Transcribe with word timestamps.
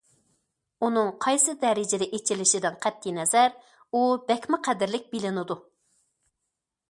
ئۇنىڭ 0.85 1.09
قايسى 1.25 1.53
دەرىجىدە 1.63 2.07
ئېچىلىشىدىن 2.17 2.79
قەتئىينەزەر، 2.87 3.53
ئۇ 3.99 4.03
بەكمۇ 4.31 4.61
قەدىرلىك 4.69 5.07
بىلىنىدۇ. 5.15 5.59